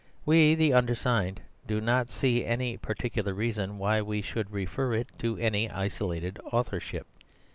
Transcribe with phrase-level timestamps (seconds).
[0.25, 5.37] We, the undersigned, do not see any particular reason why we should refer it to
[5.37, 7.05] any isolated authorship.